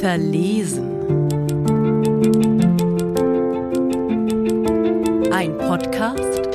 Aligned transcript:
Verlesen. 0.00 0.88
Ein 5.30 5.58
Podcast. 5.58 6.48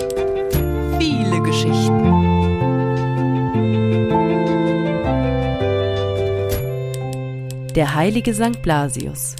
Viele 0.97 1.43
Geschichten. 1.43 1.99
Der 7.75 7.93
heilige 7.93 8.33
St. 8.33 8.63
Blasius. 8.63 9.35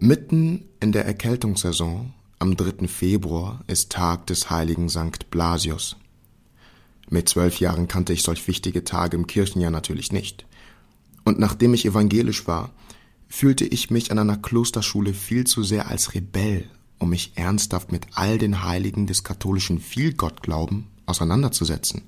Mitten 0.00 0.70
in 0.80 0.92
der 0.92 1.04
Erkältungssaison, 1.04 2.14
am 2.38 2.56
3. 2.56 2.88
Februar, 2.88 3.62
ist 3.66 3.92
Tag 3.92 4.26
des 4.28 4.48
heiligen 4.48 4.88
St. 4.88 5.30
Blasius. 5.30 5.96
Mit 7.12 7.28
zwölf 7.28 7.60
Jahren 7.60 7.88
kannte 7.88 8.14
ich 8.14 8.22
solch 8.22 8.48
wichtige 8.48 8.84
Tage 8.84 9.18
im 9.18 9.26
Kirchenjahr 9.26 9.70
natürlich 9.70 10.12
nicht. 10.12 10.46
Und 11.24 11.38
nachdem 11.38 11.74
ich 11.74 11.84
evangelisch 11.84 12.46
war, 12.46 12.70
fühlte 13.28 13.66
ich 13.66 13.90
mich 13.90 14.10
an 14.10 14.18
einer 14.18 14.38
Klosterschule 14.38 15.12
viel 15.12 15.44
zu 15.46 15.62
sehr 15.62 15.88
als 15.88 16.14
Rebell, 16.14 16.70
um 16.98 17.10
mich 17.10 17.32
ernsthaft 17.34 17.92
mit 17.92 18.06
all 18.14 18.38
den 18.38 18.64
Heiligen 18.64 19.06
des 19.06 19.24
katholischen 19.24 19.78
Vielgottglauben 19.78 20.86
auseinanderzusetzen. 21.04 22.00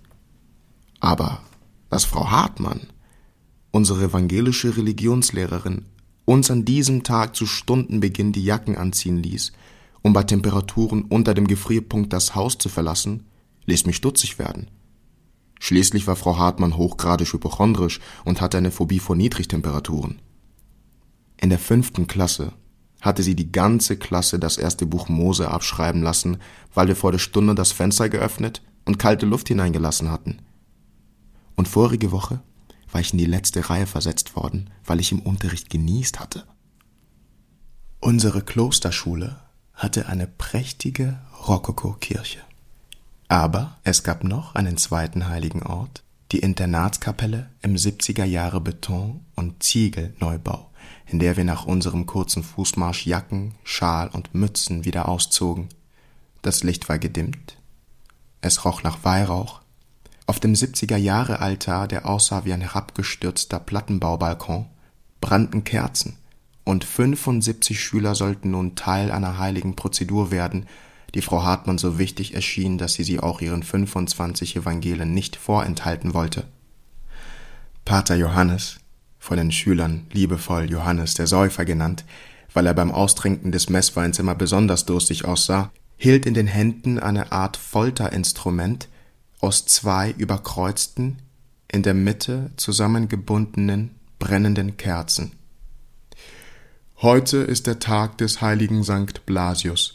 Aber 1.01 1.43
dass 1.91 2.07
Frau 2.07 2.31
Hartmann, 2.31 2.87
unsere 3.73 4.05
evangelische 4.05 4.75
Religionslehrerin, 4.75 5.85
uns 6.25 6.51
an 6.51 6.65
diesem 6.65 7.03
Tag 7.03 7.37
zu 7.37 7.45
Stundenbeginn 7.45 8.33
die 8.33 8.45
Jacken 8.45 8.79
anziehen 8.79 9.23
ließ, 9.23 9.53
um 10.01 10.15
bei 10.15 10.23
Temperaturen 10.23 11.03
unter 11.03 11.35
dem 11.35 11.47
Gefrierpunkt 11.47 12.11
das 12.11 12.35
Haus 12.35 12.57
zu 12.57 12.71
verlassen, 12.71 13.25
ließ 13.67 13.85
mich 13.85 13.97
stutzig 13.97 14.39
werden. 14.39 14.69
Schließlich 15.65 16.07
war 16.07 16.15
Frau 16.15 16.37
Hartmann 16.37 16.77
hochgradig 16.77 17.33
hypochondrisch 17.33 17.99
und 18.27 18.43
hatte 18.43 18.59
eine 18.59 18.71
Phobie 18.71 18.99
vor 18.99 19.17
Niedrigtemperaturen. 19.17 20.21
In 21.39 21.49
der 21.49 21.59
fünften 21.59 22.07
Klasse 22.07 22.53
hatte 23.01 23.23
sie 23.23 23.35
die 23.35 23.51
ganze 23.51 23.97
Klasse 23.97 24.39
das 24.39 24.59
erste 24.59 24.85
Buch 24.85 25.09
Mose 25.09 25.51
abschreiben 25.51 26.03
lassen, 26.03 26.37
weil 26.75 26.89
wir 26.89 26.97
vor 26.97 27.13
der 27.13 27.19
Stunde 27.19 27.55
das 27.55 27.73
Fenster 27.73 28.11
geöffnet 28.11 28.61
und 28.85 28.99
kalte 28.99 29.25
Luft 29.25 29.49
hineingelassen 29.49 30.11
hatten. 30.11 30.43
Und 31.55 31.67
vorige 31.67 32.13
Woche 32.13 32.43
war 32.93 33.01
ich 33.01 33.13
in 33.13 33.19
die 33.19 33.25
letzte 33.25 33.71
Reihe 33.71 33.87
versetzt 33.87 34.37
worden, 34.37 34.69
weil 34.85 35.01
ich 35.01 35.13
im 35.13 35.21
Unterricht 35.21 35.71
genießt 35.71 36.21
hatte. 36.21 36.45
Unsere 38.01 38.43
Klosterschule 38.43 39.41
hatte 39.73 40.09
eine 40.11 40.27
prächtige 40.27 41.21
Rokokokirche. 41.49 42.41
Aber 43.29 43.79
es 43.85 44.03
gab 44.03 44.25
noch 44.25 44.55
einen 44.55 44.77
zweiten 44.77 45.29
heiligen 45.29 45.63
Ort, 45.63 46.03
die 46.33 46.41
Internatskapelle 46.41 47.51
im 47.63 47.77
70er 47.77 48.25
Jahre 48.25 48.61
Beton- 48.61 49.25
und 49.35 49.63
Ziegelneubau, 49.63 50.71
in 51.07 51.19
der 51.19 51.37
wir 51.37 51.45
nach 51.45 51.65
unserem 51.65 52.07
kurzen 52.07 52.43
Fußmarsch 52.43 53.07
Jacken, 53.07 53.55
Schal 53.63 54.09
und 54.09 54.35
Mützen 54.35 54.85
wieder 54.85 55.09
auszogen. 55.09 55.69
Das 56.43 56.63
Licht 56.63 56.89
war 56.89 56.99
gedimmt. 56.99 57.57
Es 58.41 58.65
roch 58.65 58.83
nach 58.83 59.05
Weihrauch. 59.05 59.63
Auf 60.27 60.41
dem 60.41 60.55
70er 60.55 60.97
Jahre 60.97 61.41
Altar, 61.41 61.89
der 61.89 62.07
aussah 62.07 62.45
wie 62.45 62.53
ein 62.53 62.61
herabgestürzter 62.61 63.59
Plattenbaubalkon, 63.59 64.67
brannten 65.21 65.65
Kerzen, 65.65 66.17
und 66.65 66.85
75 66.85 67.79
Schüler 67.79 68.15
sollten 68.15 68.51
nun 68.51 68.75
Teil 68.75 69.11
einer 69.11 69.39
heiligen 69.39 69.77
Prozedur 69.77 70.31
werden, 70.31 70.67
die 71.15 71.23
Frau 71.23 71.43
Hartmann 71.43 71.79
so 71.79 71.99
wichtig 71.99 72.35
erschien, 72.35 72.77
dass 72.77 72.95
sie 72.95 73.05
sie 73.05 73.21
auch 73.21 73.41
ihren 73.41 73.63
25 73.63 74.57
Evangelien 74.57 75.15
nicht 75.15 75.37
vorenthalten 75.37 76.13
wollte. 76.13 76.45
Pater 77.85 78.17
Johannes, 78.17 78.81
von 79.19 79.37
den 79.37 79.53
Schülern 79.53 80.07
liebevoll 80.13 80.71
Johannes 80.71 81.15
der 81.15 81.27
Säufer 81.27 81.65
genannt, 81.65 82.05
weil 82.53 82.67
er 82.67 82.75
beim 82.75 82.91
Austrinken 82.91 83.53
des 83.53 83.69
Messweins 83.69 84.19
immer 84.19 84.35
besonders 84.35 84.85
durstig 84.85 85.25
aussah, 85.25 85.71
hielt 85.97 86.27
in 86.27 86.35
den 86.35 86.47
Händen 86.47 86.99
eine 86.99 87.33
Art 87.33 87.57
Folterinstrument 87.57 88.89
aus 89.41 89.67
zwei 89.67 90.11
überkreuzten, 90.11 91.19
in 91.71 91.83
der 91.83 91.95
Mitte 91.95 92.51
zusammengebundenen, 92.57 93.95
brennenden 94.19 94.77
Kerzen. 94.77 95.33
Heute 96.99 97.39
ist 97.39 97.67
der 97.67 97.81
Tag 97.81 98.19
des 98.19 98.41
heiligen 98.41 98.85
Sankt 98.85 99.27
Blasius, 99.27 99.94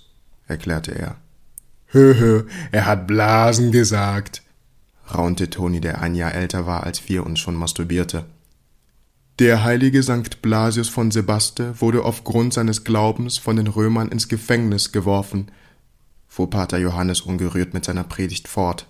erklärte 0.50 0.92
er. 0.92 1.16
Hö, 1.88 2.16
hö, 2.18 2.44
er 2.72 2.86
hat 2.86 3.08
Blasen 3.08 3.72
gesagt, 3.72 4.44
raunte 5.14 5.50
Toni, 5.50 5.82
der 5.82 6.02
ein 6.02 6.16
Jahr 6.16 6.36
älter 6.36 6.66
war 6.66 6.84
als 6.84 7.10
wir 7.10 7.26
und 7.26 7.40
schon 7.40 7.56
masturbierte. 7.56 8.26
Der 9.40 9.64
heilige 9.64 10.04
Sankt 10.04 10.42
Blasius 10.42 10.90
von 10.90 11.12
Sebaste 11.12 11.80
wurde 11.80 12.04
aufgrund 12.04 12.54
seines 12.54 12.84
Glaubens 12.84 13.38
von 13.38 13.56
den 13.56 13.68
Römern 13.68 14.10
ins 14.10 14.28
Gefängnis 14.28 14.92
geworfen, 14.92 15.50
fuhr 16.28 16.50
Pater 16.50 16.78
Johannes 16.78 17.22
ungerührt 17.22 17.74
mit 17.74 17.86
seiner 17.86 18.04
Predigt 18.04 18.48
fort. 18.48 18.86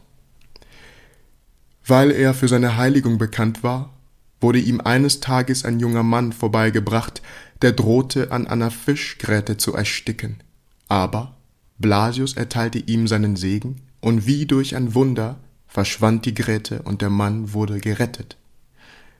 Weil 1.85 2.11
er 2.11 2.33
für 2.33 2.47
seine 2.47 2.77
Heiligung 2.77 3.17
bekannt 3.17 3.63
war, 3.63 3.93
wurde 4.41 4.59
ihm 4.59 4.81
eines 4.81 5.19
Tages 5.19 5.65
ein 5.65 5.79
junger 5.79 6.03
Mann 6.03 6.33
vorbeigebracht, 6.33 7.21
der 7.61 7.71
drohte 7.71 8.31
an 8.31 8.47
einer 8.47 8.71
Fischgräte 8.71 9.57
zu 9.57 9.73
ersticken. 9.73 10.41
Aber 10.87 11.35
Blasius 11.79 12.33
erteilte 12.33 12.77
ihm 12.77 13.07
seinen 13.07 13.37
Segen, 13.37 13.77
und 14.01 14.25
wie 14.25 14.45
durch 14.45 14.75
ein 14.75 14.93
Wunder 14.93 15.39
verschwand 15.67 16.25
die 16.25 16.33
Gräte 16.33 16.81
und 16.83 17.01
der 17.01 17.09
Mann 17.09 17.53
wurde 17.53 17.79
gerettet. 17.79 18.37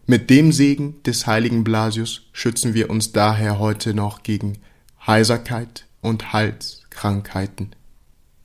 Mit 0.08 0.30
dem 0.30 0.52
Segen 0.52 1.02
des 1.04 1.28
heiligen 1.28 1.64
Blasius 1.64 2.24
schützen 2.32 2.74
wir 2.74 2.90
uns 2.90 3.12
daher 3.12 3.60
heute 3.60 3.94
noch 3.94 4.24
gegen 4.24 4.58
Heiserkeit 5.06 5.86
und 6.02 6.34
Halskrankheiten. 6.34 7.76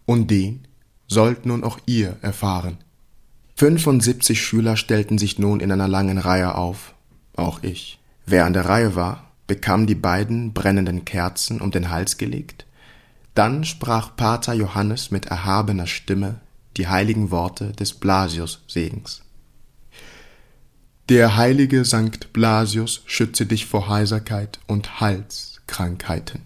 Und 0.06 0.30
den 0.30 0.66
sollt 1.08 1.46
nun 1.46 1.64
auch 1.64 1.78
ihr 1.86 2.16
erfahren. 2.20 2.78
75 3.56 4.40
Schüler 4.42 4.76
stellten 4.76 5.18
sich 5.18 5.38
nun 5.38 5.60
in 5.60 5.72
einer 5.72 5.88
langen 5.88 6.18
Reihe 6.18 6.56
auf, 6.56 6.94
auch 7.36 7.62
ich. 7.62 8.00
Wer 8.26 8.44
an 8.44 8.52
der 8.52 8.66
Reihe 8.66 8.94
war, 8.94 9.30
bekam 9.46 9.86
die 9.86 9.94
beiden 9.94 10.52
brennenden 10.52 11.04
Kerzen 11.04 11.60
um 11.60 11.70
den 11.70 11.90
Hals 11.90 12.18
gelegt 12.18 12.66
dann 13.34 13.64
sprach 13.64 14.14
Pater 14.16 14.54
Johannes 14.54 15.10
mit 15.10 15.26
erhabener 15.26 15.86
Stimme 15.86 16.40
die 16.76 16.88
heiligen 16.88 17.30
Worte 17.30 17.72
des 17.72 17.94
Blasius-Segens. 17.94 19.22
Der 21.08 21.36
heilige 21.36 21.84
Sankt 21.84 22.32
Blasius 22.32 23.02
schütze 23.06 23.44
dich 23.44 23.66
vor 23.66 23.88
Heiserkeit 23.88 24.58
und 24.66 25.00
Halskrankheiten. 25.00 26.42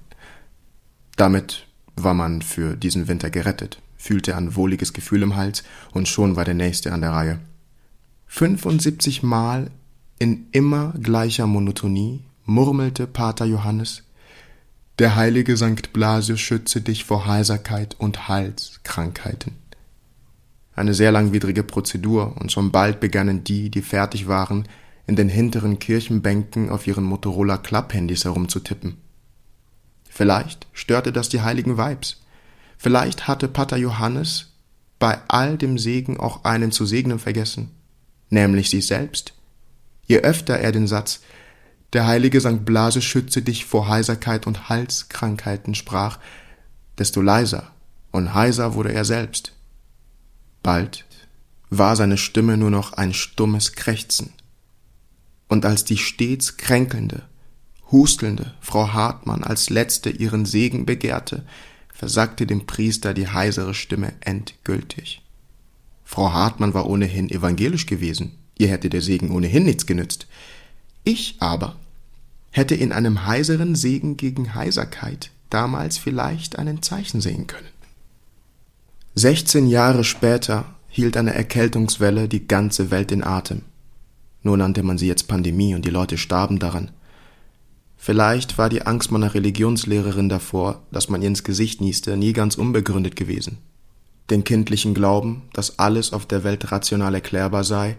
Damit 1.16 1.66
war 1.97 2.15
man 2.15 2.43
für 2.43 2.77
diesen 2.77 3.06
Winter 3.06 3.31
gerettet, 3.31 3.81
fühlte 3.97 4.37
ein 4.37 4.56
wohliges 4.56 4.93
Gefühl 4.93 5.22
im 5.22 5.37
Hals 5.37 5.62
und 5.93 6.09
schon 6.09 6.37
war 6.37 6.44
der 6.44 6.54
nächste 6.54 6.93
an 6.93 7.03
der 7.03 7.12
Reihe. 7.12 7.38
75 8.27 9.22
Mal 9.22 9.71
in 10.19 10.48
immer 10.50 10.93
gleicher 11.00 11.47
Monotonie 11.47 12.25
murmelte 12.44 13.06
Pater 13.06 13.44
Johannes 13.44 14.03
der 14.98 15.14
heilige 15.14 15.56
Sankt 15.56 15.92
Blasius 15.92 16.41
schütze 16.41 16.81
dich 16.81 17.04
vor 17.04 17.26
Heiserkeit 17.26 17.94
und 17.98 18.28
Halskrankheiten. 18.28 19.54
Eine 20.75 20.94
sehr 20.94 21.12
langwidrige 21.12 21.62
Prozedur, 21.62 22.36
und 22.38 22.53
schon 22.53 22.72
bald 22.72 23.00
begannen 23.00 23.44
die, 23.44 23.70
die 23.70 23.82
fertig 23.82 24.28
waren, 24.28 24.66
in 25.06 25.16
den 25.16 25.28
hinteren 25.28 25.78
Kirchenbänken 25.78 26.69
auf 26.69 26.86
ihren 26.86 27.04
Motorola 27.04 27.59
Klapphandys 27.59 28.25
herumzutippen. 28.25 28.97
Vielleicht 30.09 30.66
störte 30.72 31.12
das 31.12 31.28
die 31.28 31.41
heiligen 31.41 31.76
Weibs. 31.76 32.22
Vielleicht 32.76 33.26
hatte 33.28 33.48
Pater 33.48 33.76
Johannes 33.76 34.53
bei 34.98 35.19
all 35.28 35.56
dem 35.56 35.78
Segen 35.78 36.19
auch 36.19 36.44
einen 36.44 36.72
zu 36.72 36.86
segnen 36.86 37.19
vergessen, 37.19 37.70
nämlich 38.30 38.68
sich 38.68 38.86
selbst. 38.86 39.33
Je 40.06 40.18
öfter 40.18 40.59
er 40.59 40.72
den 40.72 40.86
Satz 40.89 41.21
der 41.93 42.07
heilige 42.07 42.41
St. 42.41 42.65
Blase 42.65 43.01
schütze 43.01 43.43
dich 43.43 43.65
vor 43.65 43.89
Heiserkeit 43.89 44.47
und 44.47 44.69
Halskrankheiten 44.69 45.75
sprach, 45.75 46.19
desto 46.99 47.21
leiser 47.23 47.71
und 48.11 48.35
heiser 48.35 48.75
wurde 48.75 48.93
er 48.93 49.05
selbst. 49.05 49.53
Bald 50.63 51.05
war 51.71 51.97
seine 51.97 52.19
Stimme 52.19 52.57
nur 52.57 52.71
noch 52.71 52.95
ein 52.95 53.15
stummes 53.15 53.73
Krächzen. 53.73 54.33
Und 55.49 55.65
als 55.65 55.85
die 55.85 55.97
stets 55.97 56.57
kränkelnde, 56.57 57.23
hustelnde 57.91 58.55
Frau 58.61 58.93
Hartmann 58.93 59.45
als 59.45 59.71
letzte 59.71 60.11
ihren 60.11 60.45
Segen 60.45 60.85
begehrte, 60.85 61.45
versagte 61.95 62.47
dem 62.47 62.67
Priester 62.67 63.15
die 63.15 63.29
heisere 63.29 63.75
Stimme 63.75 64.13
endgültig. 64.21 65.23
Frau 66.05 66.33
Hartmann 66.33 66.75
war 66.75 66.87
ohnehin 66.87 67.31
evangelisch 67.31 67.87
gewesen, 67.87 68.39
ihr 68.57 68.69
hätte 68.69 68.91
der 68.91 69.03
Segen 69.03 69.31
ohnehin 69.31 69.65
nichts 69.65 69.87
genützt. 69.87 70.27
Ich 71.04 71.36
aber 71.39 71.77
hätte 72.50 72.74
in 72.74 72.92
einem 72.92 73.27
heiseren 73.27 73.74
Segen 73.74 74.16
gegen 74.16 74.54
Heiserkeit 74.54 75.30
damals 75.50 75.98
vielleicht 75.98 76.59
einen 76.59 76.83
Zeichen 76.83 77.21
sehen 77.21 77.47
können. 77.47 77.68
Sechzehn 79.15 79.66
Jahre 79.66 80.04
später 80.04 80.66
hielt 80.89 81.16
eine 81.16 81.34
Erkältungswelle 81.34 82.28
die 82.28 82.47
ganze 82.47 82.91
Welt 82.91 83.12
in 83.12 83.24
Atem. 83.24 83.62
Nur 84.42 84.56
nannte 84.56 84.83
man 84.83 84.98
sie 84.98 85.06
jetzt 85.06 85.28
Pandemie 85.28 85.74
und 85.74 85.84
die 85.84 85.91
Leute 85.91 86.18
starben 86.18 86.59
daran. 86.59 86.91
Vielleicht 87.97 88.59
war 88.59 88.68
die 88.68 88.83
Angst 88.83 89.10
meiner 89.10 89.34
Religionslehrerin 89.34 90.28
davor, 90.28 90.83
dass 90.92 91.09
man 91.09 91.21
ihr 91.21 91.28
ins 91.28 91.42
Gesicht 91.42 91.80
nieste, 91.80 92.16
nie 92.16 92.33
ganz 92.33 92.54
unbegründet 92.54 93.16
gewesen. 93.16 93.59
Den 94.30 94.44
kindlichen 94.44 94.94
Glauben, 94.94 95.42
dass 95.53 95.78
alles 95.78 96.12
auf 96.12 96.27
der 96.27 96.44
Welt 96.44 96.71
rational 96.71 97.15
erklärbar 97.15 97.65
sei 97.65 97.97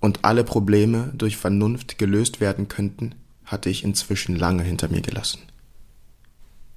und 0.00 0.24
alle 0.24 0.44
Probleme 0.44 1.12
durch 1.14 1.36
Vernunft 1.36 1.98
gelöst 1.98 2.40
werden 2.40 2.68
könnten, 2.68 3.14
hatte 3.44 3.70
ich 3.70 3.84
inzwischen 3.84 4.36
lange 4.36 4.62
hinter 4.62 4.88
mir 4.88 5.00
gelassen. 5.00 5.40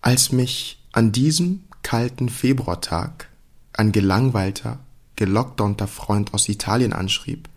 Als 0.02 0.32
mich 0.32 0.82
an 0.92 1.12
diesem 1.12 1.64
kalten 1.84 2.30
Februartag 2.30 3.30
ein 3.74 3.92
gelangweilter, 3.92 4.80
gelockdownter 5.16 5.88
Freund 5.88 6.34
aus 6.34 6.50
Italien 6.50 6.94
anschrieb, 6.94 7.48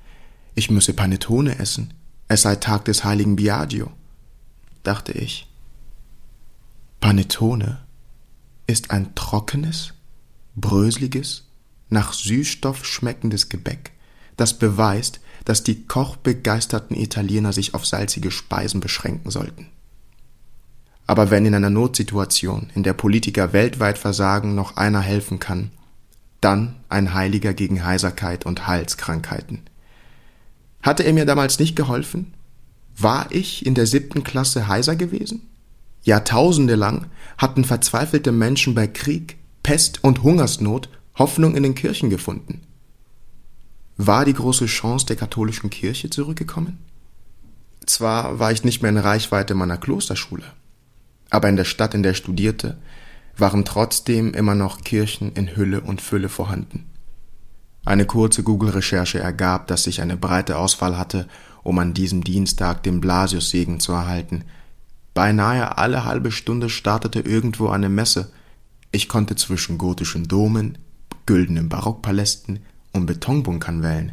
ich 0.55 0.71
müsse 0.71 0.93
Panettone 0.93 1.59
essen, 1.59 1.95
es 2.29 2.43
sei 2.43 2.57
Tag 2.57 2.85
des 2.85 3.05
heiligen 3.05 3.37
Biagio, 3.37 3.91
dachte 4.83 5.13
ich. 5.13 5.49
Panettone 7.01 7.81
ist 8.67 8.91
ein 8.91 9.15
trockenes, 9.15 9.95
bröseliges, 10.55 11.45
nach 11.89 12.13
Süßstoff 12.13 12.85
schmeckendes 12.85 13.49
Gebäck, 13.49 13.93
das 14.37 14.59
beweist, 14.59 15.21
dass 15.45 15.63
die 15.63 15.85
kochbegeisterten 15.87 16.97
Italiener 16.97 17.53
sich 17.53 17.75
auf 17.75 17.87
salzige 17.87 18.31
Speisen 18.31 18.81
beschränken 18.81 19.31
sollten. 19.31 19.69
Aber 21.07 21.31
wenn 21.31 21.45
in 21.45 21.55
einer 21.55 21.71
Notsituation, 21.71 22.71
in 22.75 22.83
der 22.83 22.95
Politiker 22.95 23.53
weltweit 23.53 23.99
versagen, 23.99 24.55
noch 24.55 24.77
einer 24.77 25.01
helfen 25.01 25.39
kann, 25.39 25.71
dann 26.41 26.77
ein 26.89 27.15
Heiliger 27.15 27.55
gegen 27.55 27.85
Heiserkeit 27.85 28.47
und 28.47 28.67
Halskrankheiten. 28.67 29.63
Hatte 30.83 31.03
er 31.03 31.13
mir 31.13 31.27
damals 31.27 31.59
nicht 31.59 31.77
geholfen? 31.77 32.35
War 32.97 33.27
ich 33.31 33.65
in 33.67 33.75
der 33.75 33.87
siebten 33.87 34.25
Klasse 34.25 34.69
heiser 34.69 34.97
gewesen? 34.97 35.49
Jahrtausende 36.03 36.75
lang 36.75 37.07
hatten 37.39 37.65
verzweifelte 37.65 38.31
Menschen 38.31 38.75
bei 38.75 38.87
Krieg, 38.87 39.37
Pest 39.63 40.05
und 40.05 40.23
Hungersnot 40.23 40.91
Hoffnung 41.17 41.55
in 41.57 41.63
den 41.63 41.75
Kirchen 41.75 42.11
gefunden. 42.11 42.61
War 43.97 44.25
die 44.25 44.35
große 44.35 44.67
Chance 44.67 45.07
der 45.07 45.17
katholischen 45.17 45.71
Kirche 45.71 46.11
zurückgekommen? 46.11 46.79
Zwar 47.87 48.39
war 48.39 48.51
ich 48.51 48.65
nicht 48.65 48.83
mehr 48.83 48.91
in 48.91 48.99
Reichweite 48.99 49.55
meiner 49.55 49.77
Klosterschule, 49.77 50.45
aber 51.31 51.49
in 51.49 51.57
der 51.57 51.65
Stadt, 51.65 51.95
in 51.95 52.03
der 52.03 52.13
ich 52.13 52.19
studierte, 52.19 52.79
waren 53.37 53.65
trotzdem 53.65 54.35
immer 54.35 54.55
noch 54.55 54.81
Kirchen 54.81 55.33
in 55.33 55.55
Hülle 55.55 55.81
und 55.81 56.01
Fülle 56.01 56.29
vorhanden. 56.29 56.87
Eine 57.85 58.07
kurze 58.07 58.43
Google-Recherche 58.43 59.19
ergab, 59.19 59.67
dass 59.67 59.87
ich 59.87 60.01
eine 60.01 60.17
breite 60.17 60.57
Auswahl 60.59 60.97
hatte, 60.97 61.29
um 61.63 61.79
an 61.79 61.95
diesem 61.95 62.25
Dienstag 62.25 62.83
den 62.83 63.01
Blasiussegen 63.01 63.79
zu 63.79 63.93
erhalten. 63.93 64.45
Beinahe 65.13 65.77
alle 65.79 66.05
halbe 66.05 66.33
Stunde 66.33 66.71
startete 66.71 67.21
irgendwo 67.21 67.69
eine 67.69 67.89
Messe. 67.89 68.33
Ich 68.91 69.09
konnte 69.09 69.37
zwischen 69.37 69.79
gotischen 69.79 70.27
Domen, 70.27 70.79
güldenen 71.27 71.69
Barockpalästen, 71.69 72.61
und 72.95 73.07
Betonbunkern 73.07 73.83
wählen. 73.83 74.13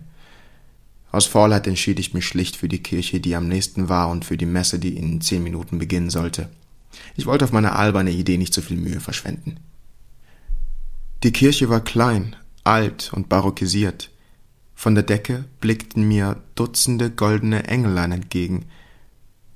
Aus 1.11 1.25
Faulheit 1.25 1.67
entschied 1.67 1.99
ich 1.99 2.13
mich 2.13 2.25
schlicht 2.25 2.55
für 2.55 2.67
die 2.67 2.83
Kirche, 2.83 3.19
die 3.19 3.35
am 3.35 3.47
nächsten 3.47 3.89
war, 3.89 4.09
und 4.09 4.25
für 4.25 4.37
die 4.37 4.45
Messe, 4.45 4.79
die 4.79 4.97
in 4.97 5.21
zehn 5.21 5.43
Minuten 5.43 5.77
beginnen 5.77 6.09
sollte. 6.09 6.49
Ich 7.15 7.25
wollte 7.25 7.45
auf 7.45 7.51
meine 7.51 7.75
alberne 7.75 8.11
Idee 8.11 8.37
nicht 8.37 8.53
zu 8.53 8.61
viel 8.61 8.77
Mühe 8.77 8.99
verschwenden. 8.99 9.57
Die 11.23 11.31
Kirche 11.31 11.69
war 11.69 11.81
klein, 11.81 12.35
alt 12.63 13.11
und 13.13 13.29
barockisiert. 13.29 14.09
Von 14.73 14.95
der 14.95 15.03
Decke 15.03 15.45
blickten 15.59 16.07
mir 16.07 16.41
Dutzende 16.55 17.11
goldene 17.11 17.65
Engelein 17.65 18.11
entgegen, 18.11 18.65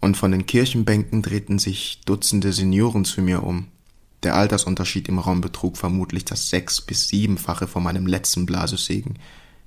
und 0.01 0.17
von 0.17 0.31
den 0.31 0.45
Kirchenbänken 0.45 1.23
drehten 1.23 1.57
sich 1.57 2.01
Dutzende 2.05 2.53
Senioren 2.53 3.05
zu 3.05 3.21
mir 3.21 3.43
um. 3.43 3.67
Der 4.25 4.35
Altersunterschied 4.35 5.07
im 5.07 5.19
Raum 5.19 5.39
betrug 5.39 5.77
vermutlich 5.77 6.25
das 6.25 6.49
sechs- 6.49 6.81
bis 6.81 7.07
siebenfache 7.07 7.67
von 7.67 7.83
meinem 7.83 8.07
letzten 8.07 8.47
Blasussegen. 8.47 9.19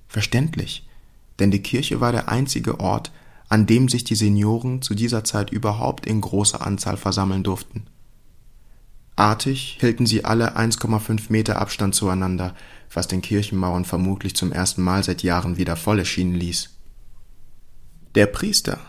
Verständlich, 0.09 0.85
denn 1.39 1.53
die 1.53 1.63
Kirche 1.63 2.01
war 2.01 2.11
der 2.11 2.29
einzige 2.29 2.81
Ort, 2.81 3.13
an 3.49 3.67
dem 3.67 3.89
sich 3.89 4.03
die 4.03 4.17
Senioren 4.17 4.83
zu 4.83 4.97
dieser 4.97 5.23
Zeit 5.23 5.51
überhaupt 5.51 6.07
in 6.07 6.21
großer 6.21 6.67
Anzahl 6.67 6.97
versammeln 6.97 7.45
durften. 7.45 7.87
Artig 9.15 9.79
hielten 9.79 10.07
sie 10.07 10.25
alle 10.25 10.57
1,5 10.57 11.27
Meter 11.29 11.61
Abstand 11.61 11.95
zueinander, 11.95 12.57
was 12.93 13.07
den 13.07 13.23
Kirchenmauern 13.23 13.85
vermutlich 13.85 14.35
zum 14.35 14.51
ersten 14.51 14.83
Mal 14.83 15.05
seit 15.05 15.23
Jahren 15.23 15.57
wieder 15.57 15.77
voll 15.77 16.01
erschienen 16.01 16.35
ließ. 16.35 16.71
Der 18.17 18.27
Priester 18.27 18.81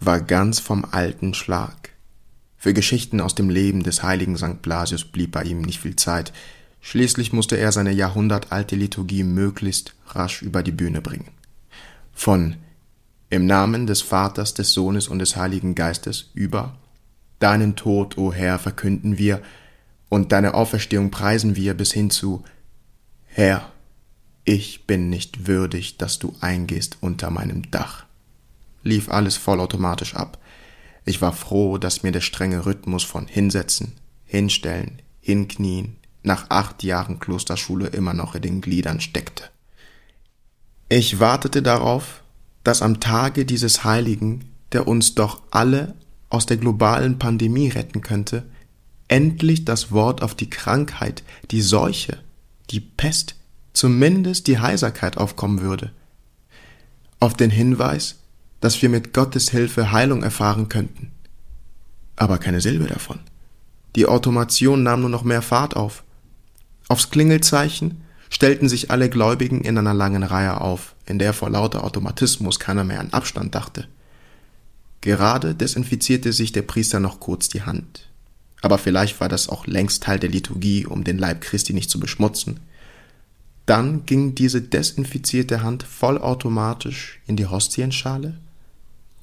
war 0.00 0.20
ganz 0.20 0.58
vom 0.58 0.84
alten 0.84 1.32
Schlag. 1.32 1.95
Für 2.56 2.74
Geschichten 2.74 3.20
aus 3.20 3.34
dem 3.34 3.50
Leben 3.50 3.82
des 3.82 4.02
heiligen 4.02 4.36
St. 4.36 4.62
Blasius 4.62 5.04
blieb 5.04 5.32
bei 5.32 5.42
ihm 5.42 5.60
nicht 5.60 5.80
viel 5.80 5.96
Zeit. 5.96 6.32
Schließlich 6.80 7.32
musste 7.32 7.56
er 7.56 7.72
seine 7.72 7.92
jahrhundertalte 7.92 8.76
Liturgie 8.76 9.24
möglichst 9.24 9.94
rasch 10.08 10.42
über 10.42 10.62
die 10.62 10.72
Bühne 10.72 11.00
bringen. 11.00 11.28
Von 12.12 12.56
Im 13.28 13.46
Namen 13.46 13.86
des 13.86 14.02
Vaters, 14.02 14.54
des 14.54 14.72
Sohnes 14.72 15.08
und 15.08 15.18
des 15.18 15.36
Heiligen 15.36 15.74
Geistes 15.74 16.30
über 16.34 16.78
Deinen 17.38 17.76
Tod, 17.76 18.16
o 18.16 18.32
Herr, 18.32 18.58
verkünden 18.58 19.18
wir 19.18 19.42
und 20.08 20.32
deine 20.32 20.54
Auferstehung 20.54 21.10
preisen 21.10 21.56
wir 21.56 21.74
bis 21.74 21.92
hin 21.92 22.10
zu 22.10 22.44
Herr, 23.26 23.70
ich 24.44 24.86
bin 24.86 25.10
nicht 25.10 25.46
würdig, 25.46 25.98
dass 25.98 26.18
du 26.18 26.34
eingehst 26.40 26.98
unter 27.00 27.30
meinem 27.30 27.70
Dach. 27.70 28.06
Lief 28.82 29.10
alles 29.10 29.36
vollautomatisch 29.36 30.14
ab. 30.14 30.38
Ich 31.06 31.22
war 31.22 31.32
froh, 31.32 31.78
dass 31.78 32.02
mir 32.02 32.10
der 32.10 32.20
strenge 32.20 32.66
Rhythmus 32.66 33.04
von 33.04 33.28
Hinsetzen, 33.28 33.92
Hinstellen, 34.24 35.00
Hinknien 35.20 35.96
nach 36.24 36.50
acht 36.50 36.82
Jahren 36.82 37.20
Klosterschule 37.20 37.86
immer 37.86 38.12
noch 38.12 38.34
in 38.34 38.42
den 38.42 38.60
Gliedern 38.60 39.00
steckte. 39.00 39.44
Ich 40.88 41.20
wartete 41.20 41.62
darauf, 41.62 42.22
dass 42.64 42.82
am 42.82 42.98
Tage 42.98 43.46
dieses 43.46 43.84
Heiligen, 43.84 44.50
der 44.72 44.88
uns 44.88 45.14
doch 45.14 45.40
alle 45.52 45.94
aus 46.28 46.46
der 46.46 46.56
globalen 46.56 47.20
Pandemie 47.20 47.68
retten 47.68 48.00
könnte, 48.00 48.44
endlich 49.06 49.64
das 49.64 49.92
Wort 49.92 50.22
auf 50.22 50.34
die 50.34 50.50
Krankheit, 50.50 51.22
die 51.52 51.62
Seuche, 51.62 52.18
die 52.70 52.80
Pest, 52.80 53.36
zumindest 53.72 54.48
die 54.48 54.58
Heiserkeit 54.58 55.16
aufkommen 55.16 55.60
würde. 55.60 55.92
Auf 57.20 57.34
den 57.34 57.50
Hinweis, 57.50 58.16
dass 58.60 58.80
wir 58.82 58.88
mit 58.88 59.12
Gottes 59.12 59.50
Hilfe 59.50 59.92
Heilung 59.92 60.22
erfahren 60.22 60.68
könnten. 60.68 61.12
Aber 62.16 62.38
keine 62.38 62.60
Silbe 62.60 62.86
davon. 62.86 63.20
Die 63.94 64.06
Automation 64.06 64.82
nahm 64.82 65.00
nur 65.00 65.10
noch 65.10 65.24
mehr 65.24 65.42
Fahrt 65.42 65.76
auf. 65.76 66.02
Aufs 66.88 67.10
Klingelzeichen 67.10 68.02
stellten 68.30 68.68
sich 68.68 68.90
alle 68.90 69.08
Gläubigen 69.08 69.62
in 69.62 69.78
einer 69.78 69.94
langen 69.94 70.22
Reihe 70.22 70.60
auf, 70.60 70.94
in 71.06 71.18
der 71.18 71.32
vor 71.32 71.50
lauter 71.50 71.84
Automatismus 71.84 72.58
keiner 72.58 72.84
mehr 72.84 73.00
an 73.00 73.12
Abstand 73.12 73.54
dachte. 73.54 73.88
Gerade 75.00 75.54
desinfizierte 75.54 76.32
sich 76.32 76.52
der 76.52 76.62
Priester 76.62 77.00
noch 77.00 77.20
kurz 77.20 77.48
die 77.48 77.62
Hand. 77.62 78.08
Aber 78.62 78.78
vielleicht 78.78 79.20
war 79.20 79.28
das 79.28 79.48
auch 79.48 79.66
längst 79.66 80.02
Teil 80.02 80.18
der 80.18 80.30
Liturgie, 80.30 80.86
um 80.86 81.04
den 81.04 81.18
Leib 81.18 81.40
Christi 81.40 81.72
nicht 81.72 81.90
zu 81.90 82.00
beschmutzen. 82.00 82.60
Dann 83.66 84.06
ging 84.06 84.34
diese 84.34 84.62
desinfizierte 84.62 85.62
Hand 85.62 85.82
vollautomatisch 85.82 87.20
in 87.26 87.36
die 87.36 87.46
Hostienschale 87.46 88.38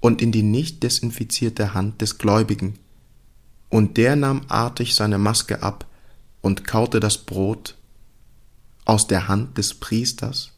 und 0.04 0.22
in 0.22 0.34
die 0.34 0.44
nicht 0.44 0.84
desinfizierte 0.84 1.74
Hand 1.74 2.02
des 2.02 2.18
Gläubigen. 2.18 2.78
Und 3.70 3.96
der 3.96 4.18
nahm 4.18 4.42
artig 4.50 4.96
seine 4.96 5.18
Maske 5.18 5.64
ab 5.64 5.88
und 6.42 6.68
kaute 6.68 7.00
das 7.00 7.18
Brot 7.18 7.78
aus 8.84 9.08
der 9.08 9.30
Hand 9.30 9.58
des 9.58 9.74
Priesters. 9.74 10.52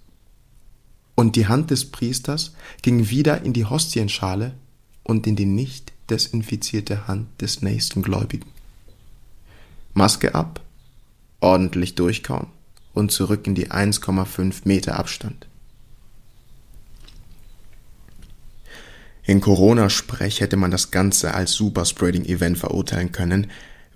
Und 1.13 1.35
die 1.35 1.45
Hand 1.45 1.69
des 1.69 1.91
Priesters 1.91 2.53
ging 2.81 3.11
wieder 3.11 3.43
in 3.43 3.53
die 3.53 3.65
Hostienschale 3.65 4.55
und 5.03 5.27
in 5.27 5.35
die 5.35 5.45
nicht 5.45 5.93
desinfizierte 6.09 7.07
Hand 7.07 7.27
des 7.39 7.61
nächsten 7.61 8.01
Gläubigen. 8.01 8.49
Maske 9.93 10.33
ab, 10.33 10.59
ordentlich 11.39 11.93
durchkauen 11.93 12.47
und 12.95 13.11
zurück 13.11 13.45
in 13.45 13.53
die 13.53 13.69
1,5 13.69 14.61
Meter 14.63 14.97
Abstand. 14.97 15.45
In 19.25 19.41
Corona-Sprech 19.41 20.39
hätte 20.39 20.55
man 20.55 20.69
das 20.69 20.91
Ganze 20.91 21.33
als 21.33 21.53
Superspreading-Event 21.53 22.57
verurteilen 22.57 23.11
können, 23.11 23.47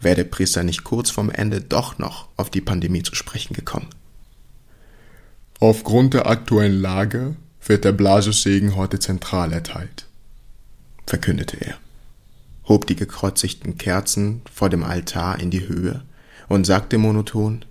wäre 0.02 0.16
der 0.16 0.24
Priester 0.24 0.64
nicht 0.64 0.84
kurz 0.84 1.12
vorm 1.12 1.30
Ende 1.30 1.62
doch 1.62 2.00
noch 2.00 2.30
auf 2.36 2.50
die 2.50 2.62
Pandemie 2.62 3.04
zu 3.04 3.14
sprechen 3.16 3.54
gekommen. 3.54 3.90
Aufgrund 5.60 6.14
der 6.14 6.26
aktuellen 6.28 6.82
Lage 6.82 7.36
wird 7.66 7.86
der 7.86 7.92
Blasiussegen 7.92 8.76
heute 8.76 8.98
zentral 8.98 9.54
erteilt, 9.54 10.08
verkündete 11.06 11.58
er, 11.60 11.78
hob 12.68 12.88
die 12.88 12.96
gekreuzigten 12.96 13.78
Kerzen 13.78 14.42
vor 14.52 14.70
dem 14.70 14.84
Altar 14.84 15.40
in 15.40 15.52
die 15.52 15.68
Höhe 15.68 16.02
und 16.48 16.66
sagte 16.66 16.98
monoton 16.98 17.66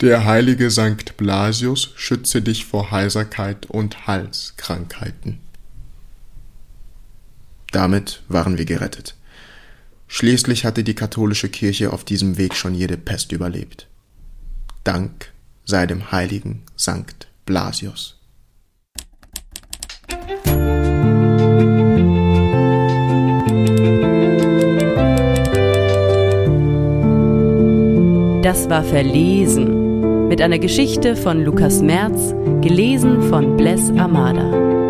Der 0.00 0.24
heilige 0.24 0.70
Sankt 0.70 1.16
Blasius 1.16 1.92
schütze 1.94 2.42
dich 2.42 2.64
vor 2.64 2.90
Heiserkeit 2.90 3.66
und 3.66 4.06
Halskrankheiten. 4.06 5.40
Damit 7.70 8.22
waren 8.28 8.58
wir 8.58 8.64
gerettet. 8.64 9.14
Schließlich 10.06 10.64
hatte 10.64 10.84
die 10.84 10.94
katholische 10.94 11.50
Kirche 11.50 11.92
auf 11.92 12.04
diesem 12.04 12.38
Weg 12.38 12.54
schon 12.54 12.74
jede 12.74 12.96
Pest 12.96 13.32
überlebt. 13.32 13.86
Dank 14.84 15.32
sei 15.64 15.86
dem 15.86 16.10
heiligen 16.10 16.62
Sankt 16.76 17.28
Blasius. 17.44 18.18
Das 28.42 28.70
war 28.70 28.82
Verlesen 28.82 30.28
mit 30.28 30.40
einer 30.40 30.58
Geschichte 30.58 31.16
von 31.16 31.44
Lukas 31.44 31.82
Merz, 31.82 32.34
gelesen 32.62 33.28
von 33.28 33.58
Bless 33.58 33.90
Amada. 33.90 34.87